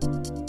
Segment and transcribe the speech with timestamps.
[0.00, 0.39] Thank you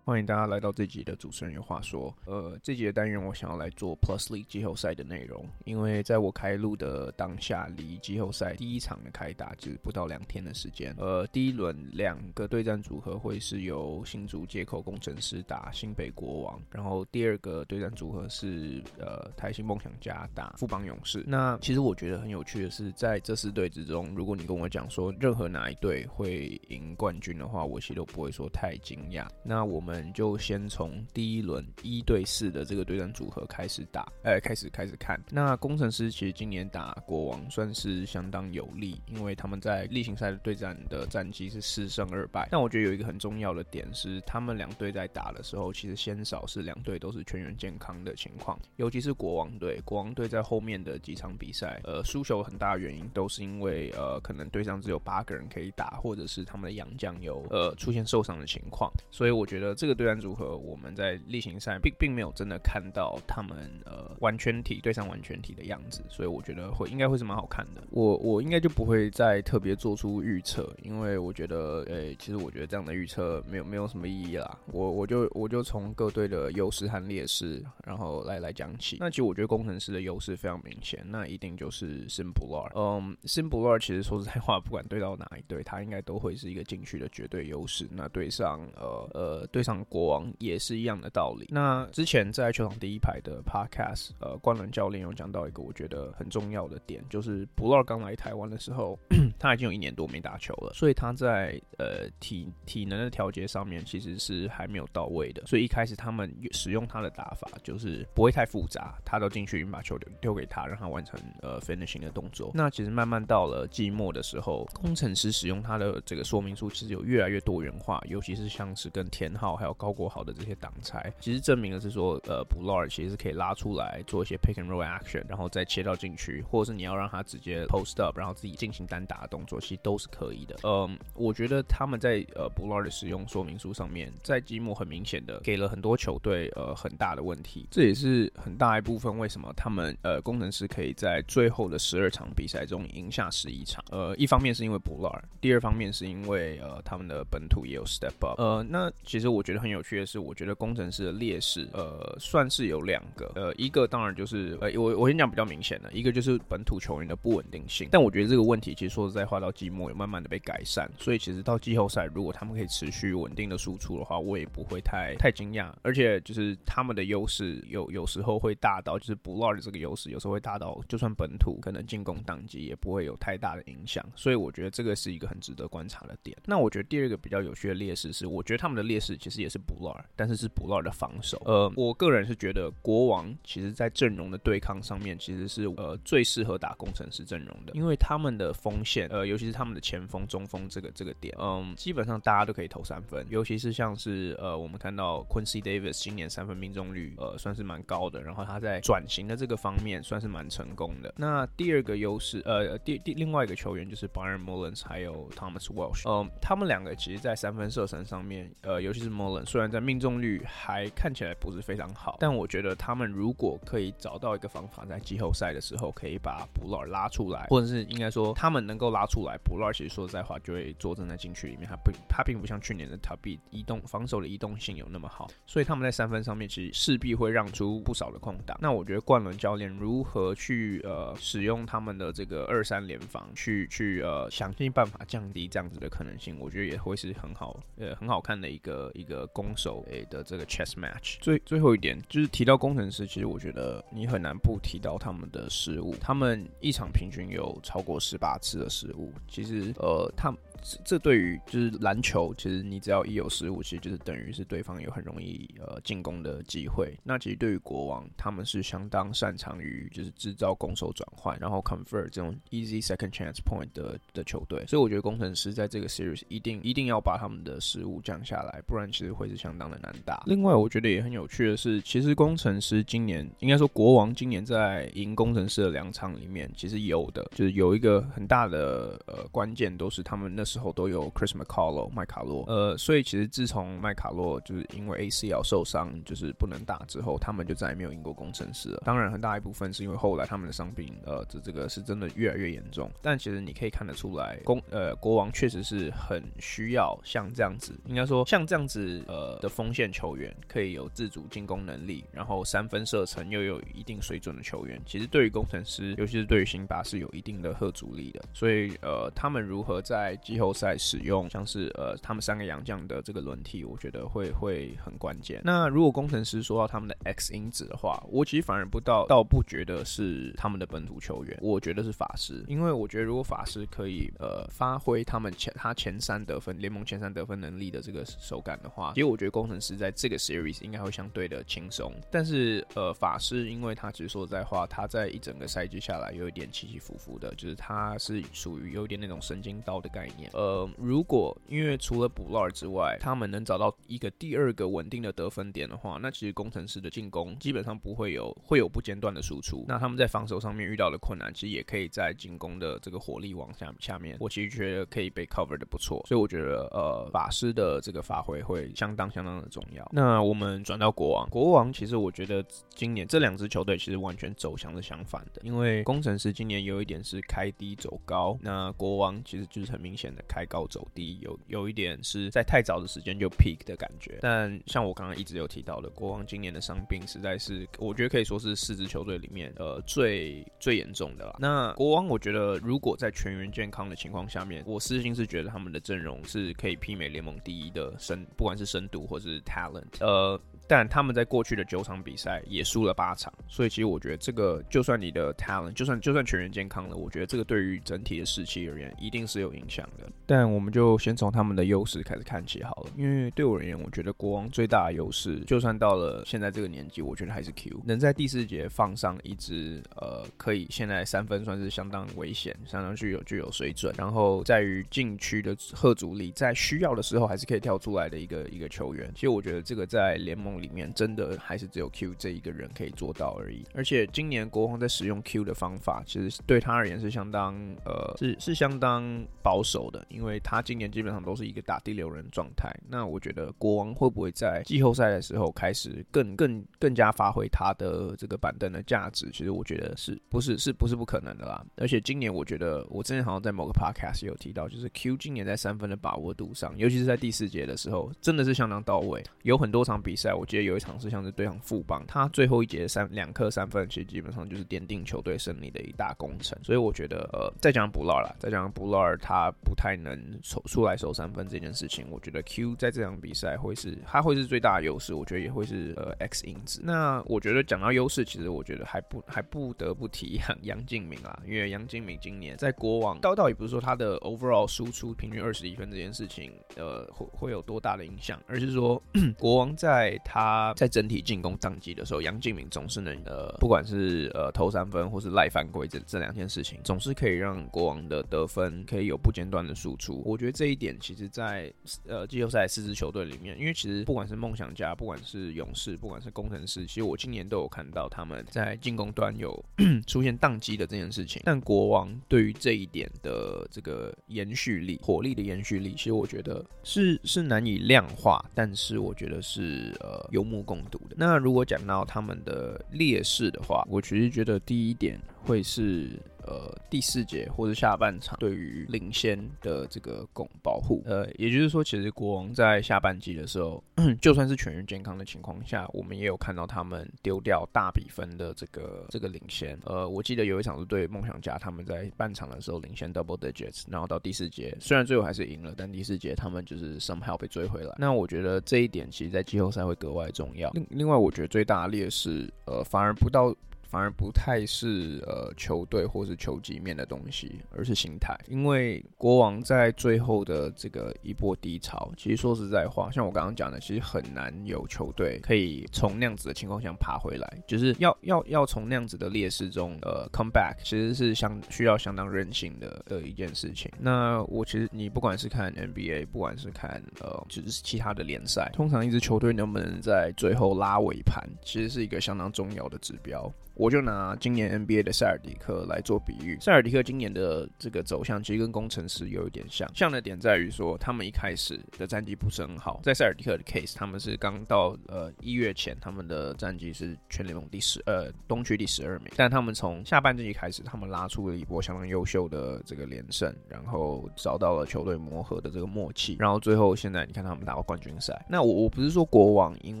[0.10, 2.12] 欢迎大家来到这集的主持人有话说。
[2.24, 10.92] 呃，这集的单元我想要来做 Plus League 季后赛的内容，因为在我开录的当下，离季后赛第一场的开打只不到两天的时间。
[10.98, 21.22] 呃，第一轮两个对战组合会是由新竹街口工程师打新北国王，然后第二个对战组合是呃台新梦想家打富邦勇士。
[21.24, 29.24] 那其实我觉得很有趣的是，在这四队之中，如果你跟我讲说任何哪一队会赢冠军的话，我其实都不会说太惊讶。
[29.44, 29.99] 那我们。
[30.12, 35.20] 就先从第一轮一对四的这个对战组合开始打，呃，开始开始看。
[35.30, 42.48] 那工程师其实今年打国王算是相当有利，因为他们在例行赛的对战的战绩是四胜二败。
[42.50, 49.80] 但我觉得有一个很重要的点是，他们两队在打的时候，其实先少是两队都是全员健康的情况，尤其是国王队。
[49.84, 58.90] 国王队在后面的几场比赛，呃，输球很大原因都是因为呃，可能队上只有八个人可以打，或者是他们的洋将有呃出现受伤的情况。
[59.10, 59.89] 所以我觉得这个。
[59.94, 67.82] 对战组合，我们在例行赛并并没有真的看到他们呃完全体对上完全体的样子，所以我觉得会应该会是蛮好看的。
[67.90, 74.58] 我我应该就不会再特别做出预测，因为我觉得，诶、欸，其实我觉得这样的预测没有没有什么意义啦。
[74.66, 78.98] 我我就我就从各队的优势和劣势，然后来来讲起。
[79.00, 82.70] 那其实我觉得工程师的优势非常明显，那一定就是 Sim Bhullar。
[82.74, 87.88] 嗯，Sim Bhullar 其实说实在话，不管对到哪一队，他应该都会是一个禁区的绝对优势。
[87.90, 89.79] 那对上呃呃对上。
[89.84, 91.46] 国王也是一样的道理。
[91.50, 98.98] 那之前在球场第一排的 Podcast，呃，冠伦教练有讲到一个我觉得很重要的点，就是 Bhullar 刚来台湾的时候，
[99.38, 105.42] 他已经有一年多没打球了，所以他在呃体体能的调节上面其实是还没有到位的。
[105.46, 112.50] 所以一开始他们使用他的打法就是不会太复杂，他都进去把球丢丢给他，让他完成呃 finishing 的动作。
[112.54, 130.56] 那其实慢慢到了季末的时候，工程师使用他的这个说明书其实有越来越多元化，尤其是像是跟天浩还有高国豪的这些挡拆，其实证明的是说，呃布洛尔其实是可以拉出来做一些 pick and roll action，然后再切到禁区，或者是你要让他直接 post up，然后自己进行单打的动作，其实都是可以的。
[130.64, 143.84] 嗯，我觉得他们在呃布洛尔的使用说明书上面，在吉姆很明显的给了很多球队呃很大的问题，这也是很大一部分为什么他们呃工程师可以在最后的十二场比赛中赢下十一场。
[143.90, 148.40] 呃，一方面是因为布洛尔第二方面是因为呃他们的本土也有 step up。
[148.40, 157.88] 呃，那其实我觉得很有趣的是，我觉得工程师的劣势，呃，算是有两个，呃，一个当然就是，呃，我我先讲比较明显的，一个就是本土球员的不稳定性。
[157.92, 165.72] 但我觉得这个问题其实说实在话，到季末有慢慢的被改善，所以其实到季后赛，如果他们可以持续稳定的输出的话，我也不会太太惊讶。
[165.82, 174.04] 而且就是他们的优势有有时候会大到，就是 Bhullar 的这个优势有时候会大到，就算本土可能进攻当机也不会有太大的影响。
[174.16, 176.36] 所以我觉得这个是一个很值得观察的点。
[176.46, 179.94] 那我觉得第二个比较有趣的劣势是，我觉得他们的劣势其实也是 blur。
[180.16, 181.40] 但是是 blur 的防守。
[181.44, 201.12] 呃，我个人是觉得国王其实在阵容的对抗上面，其实是呃最适合打工程师阵容的，因为他们的锋线，呃，尤其是他们的前锋、中锋这个这个点，嗯，基本上大家都可以投三分，尤其是像是呃我们看到 Quincy Davis 今年三分命中率呃算是蛮高的，然后他在转型的这个方面算是蛮成功的。
[201.16, 228.56] 那第二个优势，呃，第第另外一个球员就是 Byron Mullins 还有 Thomas Walsh，嗯，他们两个其实在三分射程上面，呃，尤其是 Mullins，虽然在命中率还看起来不是非常好，但我觉得他们如果可以找到一个方法，在季后赛的时候可以把 Bhullar 拉出来，或者是应该说他们能够拉出来，Bhullar 其实说实在话就会坐镇在禁区里面，他不他并不像去年的他比移动防守的移动性有那么好，所以他们在三分上面其实势必会让出不少的空档。
[228.60, 241.18] 那我觉得冠伦教练如何去呃使用他们的这个二三联防，去去呃想尽办法降低这样子的可能性，我觉得也会是很好呃很好看的一个一个攻守诶的这个 chess match。
[241.20, 245.94] 最最后一点就是提到工程师，其实我觉得你很难不提到他们的失误。
[246.00, 249.12] 他们一场平均有超过十八次的失误。
[249.28, 250.38] 其实，呃，他们。
[250.84, 256.94] 这对于就是篮球，其实你只要一有失误，其实就是等于是对方有很容易呃进攻的机会。
[257.02, 264.62] 那其实对于国王，他们是相当擅长于就是制造攻守转换，然后 convert 这种 easy second chance point 的的球队。
[264.66, 270.22] 所以我觉得工程师在这个 series 一定一定要把他们的失误降下来，不然其实会是相当的难打。
[270.26, 280.44] 另外，我觉得也很有趣的是，其实工程师今年应该说国王今年在赢工程师的两场里面，其实有的就是有一个很大的呃关键，都是他们那。
[280.50, 288.82] 时候都有 Chris McCullough 麦卡洛，呃，所以其实自从麦卡洛就是因为 ACL 受伤，就是不能打之后，他们就再也没有赢过工程师了。
[288.84, 292.90] 当然，很大一部分是因为后来他们的伤病，呃，这这个是真的越来越严重。
[293.00, 304.80] 但其实你可以看得出来，公呃国王确实是很需要像这样子，应该说像这样子呃的锋线球员，可以有自主进攻能力，然后三分射程又有一定水准的球员。
[304.84, 308.20] 其实对于工程师，尤其是对于辛巴是有一定的贺阻力的。
[308.32, 315.40] 所以呃，他们如何在季后赛使用像是呃他们三个洋将的这个轮替，我觉得会会很关键。
[315.44, 331.92] 那如果工程师说到他们的 X 因子的话，我其实反而不到倒不觉得是他们的本土球员，我觉得是法师，因为我觉得如果法师可以呃发挥他们前他前三得分联盟前三得分能力的这个手感的话，其实我觉得工程师在这个 series 应该会相对的轻松。
[332.10, 340.29] 但是呃法师，因为他其实说实在话，他在一整个赛季下来有一点起起伏伏的，就是他是属于有点那种神经刀的概念。
[340.32, 349.64] 呃，如果因为除了 Butler 之外，他们能找到一个第二个稳定的得分点的话，那其实工程师的进攻基本上不会有会有不间断的输出。
[349.68, 356.02] 那他们在防守上面遇到的困难，其实也可以在进攻的这个火力网下下面，我其实觉得可以被 cover 的不错。
[356.06, 359.88] 所以我觉得呃法师的这个发挥会相当相当的重要。
[359.92, 374.18] 那我们转到国王，国王其实我觉得今年这两支球队其实完全走向是相反的，因为工程师今年有一点是开低走高，那国王其实就是很明显的开高走低，有有一点是在太早的时间就 peak 的感觉。
[374.22, 381.36] 但像我刚刚一直有提到的，国王今年的伤病实在是，我觉得可以说是四支球队里面呃最最严重的了。
[381.38, 390.40] 那国王我觉得如果在全员健康的情况下面，我私心是觉得他们的阵容是可以媲美联盟第一的深，不管是深度或是 talent，呃。
[390.70, 400.08] 但他们在过去的九场比赛也输了八场，所以其实我觉得这个就算你的 talent，就算就算全员健康了，我觉得这个对于整体的士气而言一定是有影响的。
[400.26, 419.10] 但我们就先从他们的优势开始看起好了，因为对我而言，我觉得国王最大的优势，就算到了现在这个年纪，我觉得还是 Q 能在第四节放上一支呃，可以现在三分算是相当危险，相当具有具有水准，然后在于禁区的吓阻力，在需要的时候还是可以跳出来的一个一个球员。
[419.16, 420.59] 其实我觉得这个在联盟。
[420.60, 427.54] 里面真的还是只有 Q 这一个人可以做到而已，而且今年国王在使用 Q 的方法，其实对他而言是相当
[427.84, 429.02] 呃是是相当
[429.42, 432.70] 保守的，因为他今年基本上都是一个打第六人状态。
[432.86, 439.30] 那我觉得国王会不会在季后赛的时候开始更更更加发挥他的这个板凳的价值？
[439.32, 441.64] 其实我觉得是不是是不是不可能的啦？
[441.76, 449.24] 而且今年我觉得我之前好像在某个 podcast 有提到，就是 Q 今年在三分的把握度上，尤其是在第四节的时候，真的是相当到位。
[449.42, 450.46] 有很多场比赛我。
[450.50, 456.58] 记得有一场是像是对上富邦，他最后一节三两颗三分，其实基本上就是奠定球队胜利的一大功臣。
[456.64, 466.80] 所以我觉得，呃，再讲布劳啦，再讲布劳，他不太能守出来守三分这件事情，我觉得 Q 在这场比赛会是他会是最大的优势，我觉得也会是呃 X 因子。
[466.82, 479.00] 那我觉得讲到优势，其实我觉得还不还不得不提杨杨敬敏啊，因为杨敬敏今年在国王倒倒也不是说他的 overall 输出平均二十一分这件事情，呃，会会有多大的影响，而是说
[479.38, 480.39] 国王在他。
[480.40, 490.22] 他在整体进攻当机的时候，杨敬敏总是能呃，不管是呃投三分或是赖犯规这这两件事情，总是可以让国王的得分可以有不间断的输出。
[490.24, 491.70] 我觉得这一点其实，在
[492.06, 499.62] 呃季后赛四支球队里面，因为其实不管是梦想家，不管是勇士，不管是工程师，其实我今年都有看到他们在进攻端有
[500.06, 501.42] 出现宕机的这件事情。
[501.44, 510.19] 但国王对于这一点的这个延续力、火力的延续力，其实我觉得是是难以量化，但是我觉得是呃。
[510.30, 511.16] 有目共睹的。
[511.16, 516.10] 那如果讲到他们的劣势的话，我其实觉得第一点会是。
[516.50, 523.82] 呃，第四节或者下半场对于领先的这个拱保护，呃，也就是说，其实国王在下半季的时候，
[524.20, 529.78] 就算是全员健康的情况下，我们也有看到他们丢掉大比分的这个这个领先。
[529.84, 537.94] 呃，我记得有一场是对梦想家，他们在半场的时候领先 double digits，然后到第四节，虽然最后还是赢了，但第四节他们就是 somehow 被追回来。
[537.96, 540.68] 那我觉得这一点其实在季后赛会格外重要。
[540.70, 543.54] 另另外，我觉得最大的劣势，呃，反而不到。
[543.90, 548.38] 反而不太是呃球队或是球技面的东西，而是心态。
[548.46, 563.90] 因为国王在最后的这个一波低潮，其实说实在话，像我刚刚讲的，其实很难有球队可以从那样子的情况下爬回来，就是要要要从那样子的劣势中呃 come back，其实是相需要相当韧性的的一件事情。
[563.98, 573.52] 那我其实你不管是看 NBA，不管是看呃就是其他的联赛，通常一支球队能不能在最后拉尾盘，其实是一个相当重要的指标。
[573.74, 576.58] 我就拿今年 NBA 的塞尔迪克来做比喻。
[576.60, 583.00] 塞尔迪克今年的这个走向其实跟工程师有一点像，像的点在于说，他们一开始的战绩不是很好。
[583.02, 589.32] 在塞尔迪克的 case，他们是刚到呃一月前，他们的战绩是全联盟第十呃东区第十二名。
[589.36, 598.44] 但他们从下半季开始，他们拉出了一波相当优秀的这个连胜，然后找到了球队磨合的这个默契，然后最后现在你看他们打到冠军赛。
[598.48, 600.00] 那我我不是说国王因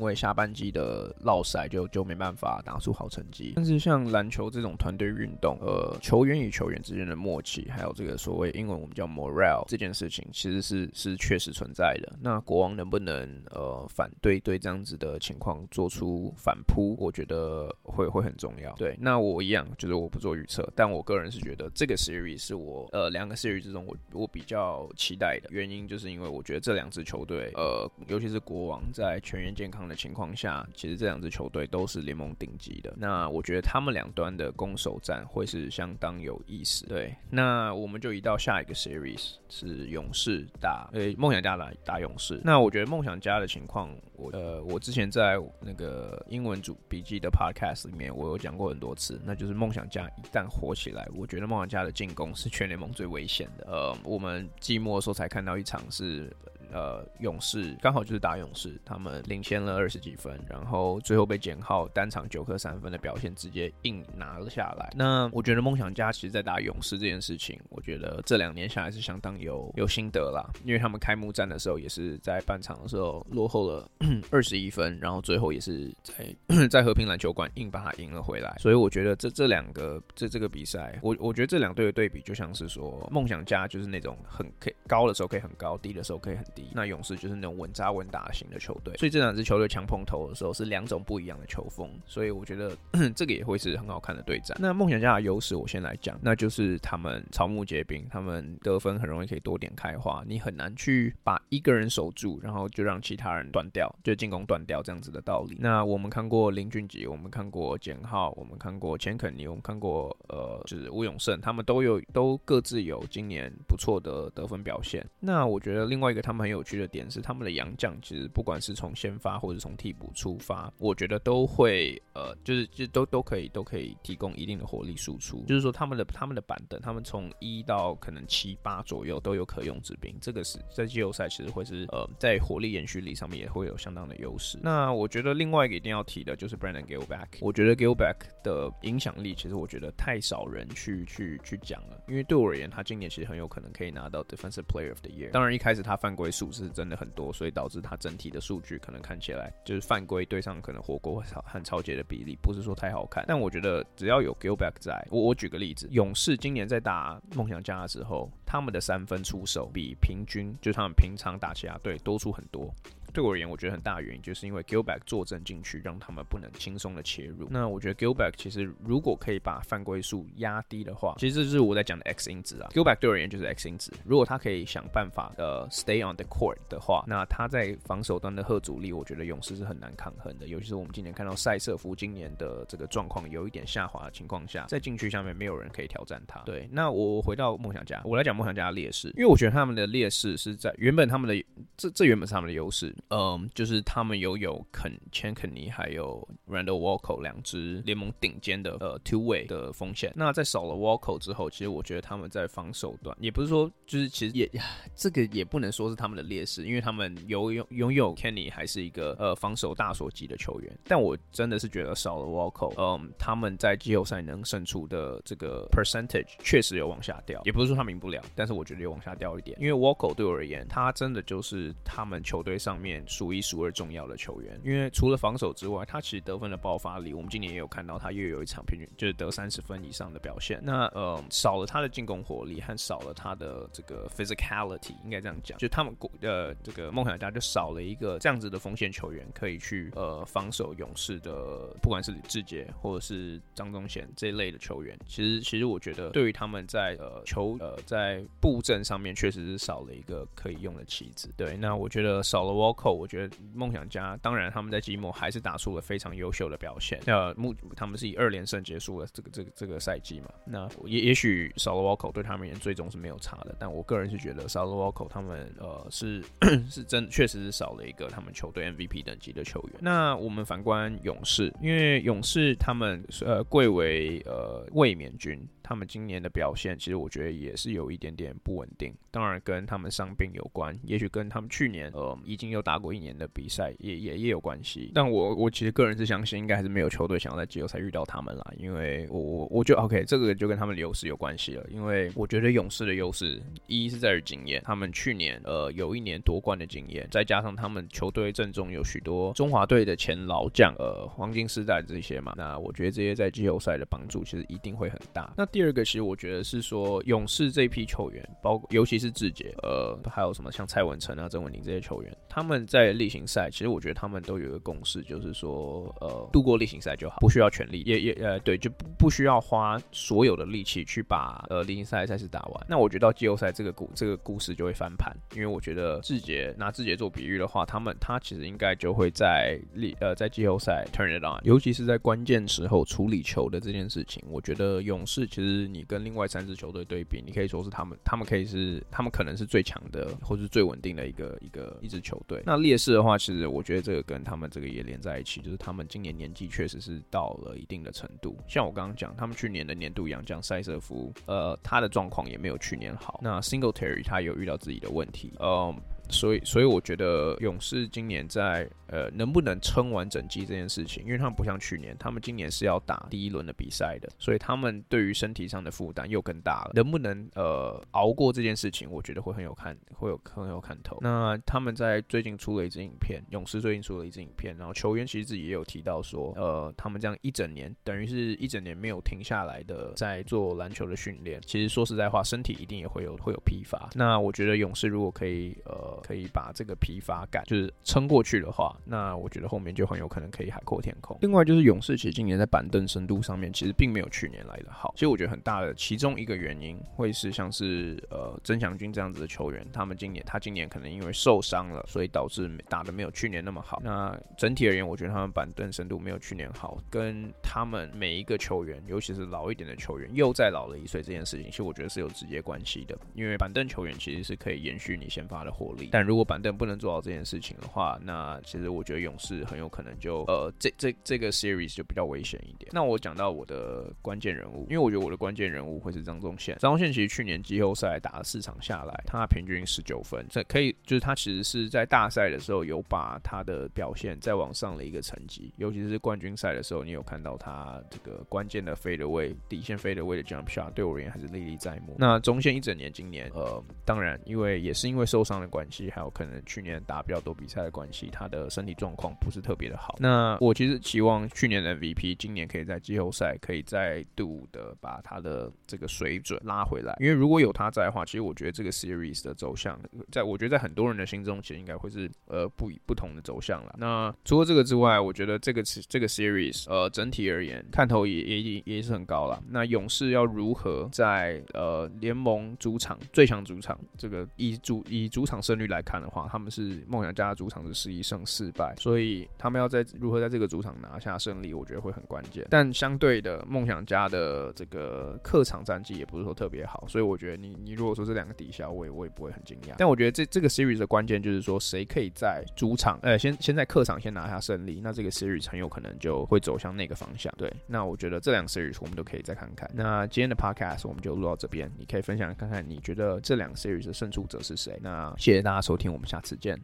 [0.00, 12.10] 为下半季的落赛就就没办法打出好成绩，但是像篮球这种团队运动，呃，球员与球员之间的默契，还有这个所谓英文我们叫 morale 这件事情，其实是是确实存在的。
[12.22, 16.96] 那国王能不能呃反对对这样子的情况做出反扑？
[16.98, 18.72] 我觉得会会很重要。
[18.76, 32.94] 对，那我一样就是我不做预测，但我个人是觉得这个 series 是我呃两个 series 之中我我比较期待的原因，就是因为我觉得这两支球队呃尤其是国王在全员健康的情况下，其实这两支球队都是联盟顶级的。
[32.96, 36.86] 那我觉觉得他们两端的攻守战会是相当有意思。
[36.86, 42.40] 对，那我们就移到下一个 series 是勇士打呃梦想家来打，打勇士。
[42.44, 53.66] 那我觉得梦想家的情况，我呃我之前在那个英文组笔记的 podcast 里面，我有讲过很多次，那就是梦想家一旦火起来，我觉得梦想家的进攻是全联盟最危险的。
[53.66, 56.30] 呃，我们季末的时候才看到一场是。
[56.72, 64.92] 呃，勇士刚好就是打勇士，他们领先了二十几分，然后最后被简浩单场九颗三分的表现直接硬拿了下来。
[64.96, 73.90] 那我觉得梦想家其实，在打勇士这件事情，我觉得这两年下来是相当有有心得啦，因为他们开幕战的时候也是在半场的时候落后了
[74.30, 78.56] 二十一分，然后最后也是在在和平篮球馆硬把它赢了回来。
[78.58, 86.59] 所以我觉得这这两个这这个比赛，我我觉得这两队的对比就像是说，梦想家就是那种很可以高的时候可以很高，低的时候可以很低。
[86.72, 92.76] 那勇士就是那种稳扎稳打型的球队，所以这两支球队强碰头的时候是两种不一样的球风，所以我觉得
[93.14, 94.56] 这个也会是很好看的对战。
[94.60, 105.56] 那梦想家的优势，我先来讲，那就是他们草木皆兵，他们得分很容易可以多点开花，你很难去把一个人守住，然后就让其他人断掉，就进攻断掉这样子的道理。
[105.60, 115.06] 那我们看过林俊杰，我们看过简浩，我们看过钱肯尼，我们看过呃就是吴永胜，他们都有都各自有今年不错的得分表现。
[115.20, 125.44] 那我觉得另外一个他们有趣的点是，他们的洋将其实不管是从先发或者从替补出发，我觉得都会呃，就是就都都可以都可以提供一定的火力输出。
[125.46, 134.58] 就是说他们的他们的板凳，他们从一到可能七八左右都有可用之兵，这个是在季后赛其实会是呃在火力延续力上面也会有相当的优势。
[134.62, 145.30] 那我觉得另外一个一定要提的就是 Brandon Gilback，我觉得 Gilback 的影响力其实我觉得太少人去去去讲了，因为对我而言，他今年其实很有可能可以拿到 Defensive Player of the Year。
[145.30, 146.70] 当然一开始他犯规数是。
[146.70, 153.22] 真的很多，所以导致他整体的数据可能看起来就是犯规对上可能火锅和超杰的比例不是说太好看。
[153.28, 162.72] 但我觉得只要有 Gilback 在，我我举个例子，勇士今年在打梦想家的时候，他们的三分出手比平均就他们平常打其他队多出很多。
[163.10, 167.48] 对我而言，我觉得很大原因就是因为 Gilback 坐镇进去，让他们不能轻松的切入。
[167.50, 172.68] 那我觉得 Gilback 其实如果可以把犯规数压低的话，其实这就是我在讲的 X 因子啊。
[172.72, 173.92] Gilback 对我而言就是 X 因子。
[174.04, 180.46] 如果他可以想办法的 stay on the court 的话，那他在防守端的吓阻力，我觉得勇士是很难抗衡的。
[180.46, 186.40] 尤其是我们今年看到塞瑟夫今年的这个状况有一点下滑的情况下，在禁区下面没有人可以挑战他。
[186.40, 191.44] 对，那我回到梦想家，我来讲梦想家的劣势，因为我觉得他们的劣势是在原本他们的
[191.76, 192.94] 这这原本是他们的优势。
[193.08, 200.12] 嗯，就是他们拥有肯钱肯尼还有 Randall Walker 两支联盟顶尖的呃 two way 的锋线。
[200.14, 204.50] 那在少了 Walker 之后，其实我觉得他们在防守端也不是说就是其实也
[204.94, 210.78] 这个也不能说是他们的劣势，因为他们拥有拥有 Kenny 还是一个呃防守大锁级的球员。
[210.84, 217.40] 但我真的是觉得少了 Walker，嗯，他们在季后赛能胜出的这个 percentage 确实有往下掉。
[217.44, 219.56] 也不是说他赢不了，但是我觉得有往下掉一点。
[219.60, 223.20] 因为 Walker 对我而言，他真的就是他们球队上面属。
[223.20, 230.58] 数一数二重要的球员，因为除了防守之外，他其实得分的爆发力，我们今年也有看到他又有一场平均就是得三十分以上的表现。
[230.62, 244.98] 那呃，少了他的进攻火力和少了他的这个 physicality，应该这样讲，就他们国的这个梦想家就少了一个这样子的锋线球员，可以去呃防守勇士的，不管是李志杰或者是张宗贤这一类的球员。
[245.06, 251.30] 其实其实我觉得对于他们在呃球呃在布阵上面确实是少了一个可以用的棋子。
[251.36, 252.79] 对，那我觉得少了 walk。
[252.88, 257.00] 我觉得梦想家当然他们在季末还是打出了非常优秀的表现。
[257.06, 260.28] 呃，目他们是以二连胜结束了这个这个这个赛季嘛。
[260.44, 266.22] 那也也许少了 Waco 对他们而言最终是没有差的，但我个人是觉得少了 Waco 他们呃是
[266.70, 269.78] 是真确实是少了一个他们球队 MVP 等级的球员。
[269.80, 275.44] 那我们反观勇士，因为勇士他们呃贵为呃卫冕军。
[275.70, 278.92] 他们今年的表现，其实我觉得也是有一点点不稳定。
[279.12, 284.90] 当然跟他们伤病有关，也许跟他们去年呃已经有打过一年的比赛也也也有关系。
[284.92, 288.52] 但我我其实个人是相信，应该还是没有球队想要在季后赛遇到他们啦。
[288.58, 291.64] 因为我我我觉得 OK，这个就跟他们的优势有关系了。
[291.70, 305.32] 因为我觉得勇士的优势一是在于经验，他们去年呃有一年夺冠的经验，再加上他们球队阵中有许多中华队的前老将，呃黄金时代这些嘛，那我觉得这些在季后赛的帮助其实一定会很大。
[305.36, 322.66] 那第第二个，其实我觉得是说，勇士这批球员，包括尤其是志杰，呃，还有什么像蔡文成啊、曾文鼎这些球员，他们在例行赛，其实我觉得他们都有一个共识，就是说，呃，度过例行赛就好，不需要全力，也也呃，对，就不不需要花所有的力气去把呃例行赛赛事打完。
[322.66, 335.49] 那我觉得到季后赛这个故这个故事就会翻盘，因为我觉得志杰拿志杰做比喻的话，他们他其实应该就会在例呃在季后赛 turn it on，尤其是在关键时候处理球的这件事情，我觉得勇士其实。
[335.68, 342.42] 你跟另外三支球队对比，你可以说是他们，他们可以是，他们可能是最强的，或是最稳定的一个一个一支球队。
[342.44, 348.36] 那劣势的话，其实我觉得这个跟他们这个也连在一起，就是他们今年年纪确实是到了一定的程度。
[348.48, 353.20] 像我刚刚讲，他们去年的年度洋将塞瑟夫，呃，他的状况也没有去年好。
[353.22, 355.74] 那 Singletary 他有遇到自己的问题，呃。
[356.10, 366.72] 所以，所以我觉得勇士今年在呃能不能撑完整季这件事情，因为他们不像去年，他们今年是要打第一轮的比赛的，所以他们对于身体上的负担又更大了。
[366.74, 370.98] 能不能呃熬过这件事情，我觉得会很有看， 会有很有看头。
[371.00, 381.40] 那他们在最近出了一支影片，勇士最近出了一支影片，然后球员其实自己也有提到说，呃，他们这样一整年，等于是一整年没有停下来的在做篮球的训练。
[381.46, 383.90] 其实说实在话，身体一定也会有会有疲乏。
[383.94, 385.99] 那我觉得勇士如果可以呃。
[386.02, 391.16] 可以把这个疲乏感就是撑过去的话，那我觉得后面就很有可能可以海阔天空。
[391.20, 394.92] 另外就是勇士其实今年在板凳深度上面其实并没有去年来的好。
[394.96, 403.80] 其实我觉得很大的其中一个原因会是像是呃曾祥军这样子的球员，他们今年他今年可能因为受伤了，所以导致打的没有去年那么好。
[403.84, 412.98] 那整体而言，我觉得他们板凳深度没有去年好，跟他们每一个球员，尤其是老一点的球员又再老了一岁这件事情，其实我觉得是有直接关系的。
[413.14, 415.88] 因为板凳球员其实是可以延续你先发的火力。
[415.90, 422.70] 但如果板凳不能做到这件事情的话，那其实我觉得勇士很有可能就呃，这这这个 series 就比较危险一点。
[422.72, 426.56] 那我讲到我的关键人物，因为我觉得我的关键人物会是张宗宪。
[426.58, 441.96] 张宗宪其实去年季后赛打了四场下来，他平均十九分，这可以就是他其实是在大赛的时候有把他的表现再往上了一个层级，尤其是冠军赛的时候，你有看到他这个关键的飞的位底线飞的位的 jump shot，对我而言还是历历在目。
[441.98, 446.42] 那宗宪一整年今年呃，当然因为也是因为受伤的关系，还有可能。
[446.46, 449.94] 去年打比较多比赛的关系，他的身体状况不是特别的好。
[450.00, 456.96] 那我其实期望去年的 MVP 今年可以在季后赛可以再度的把他的这个水准拉回来。
[456.98, 459.78] 因为如果有他在的话，其实我觉得这个 series 的走向，
[460.10, 463.74] 在我觉得在很多人的心中，其实应该会是呃不不同的走向了。
[463.78, 469.40] 那除了这个之外，我觉得这个这个 series 呃整体而言看头也也也是很高了。
[469.50, 482.46] 那勇士要如何在呃联盟主场最强主场这个以主以主场胜率来看的话，他们是梦想家的主场是十一胜四败，所以他们要在如何在这个主场拿下胜利，我觉得会很关键。
[482.50, 489.74] 但相对的，梦想家的这个客场战绩也不是说特别好，所以我觉得你你如果说这两个抵消，我也我也不会很惊讶。
[489.78, 497.32] 但我觉得这这个 series 的关键就是说，谁可以在主场呃先先在客场先拿下胜利，那这个 series 很有可能就会走向那个方向。
[497.38, 499.70] 对，那我觉得这两个 series 我们都可以再看看。
[499.72, 504.78] 那今天的 podcast 我们就录到这边，你可以分享看看你觉得这两个 series 的胜出者是谁？
[504.82, 506.36] 那谢谢大家收听，我们下次。
[506.36, 506.60] 见。